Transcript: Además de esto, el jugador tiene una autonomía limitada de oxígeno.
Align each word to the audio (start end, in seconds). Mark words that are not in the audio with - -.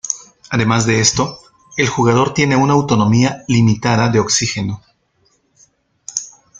Además 0.49 0.87
de 0.87 0.99
esto, 0.99 1.39
el 1.77 1.87
jugador 1.87 2.33
tiene 2.33 2.55
una 2.55 2.73
autonomía 2.73 3.43
limitada 3.47 4.09
de 4.09 4.19
oxígeno. 4.19 4.81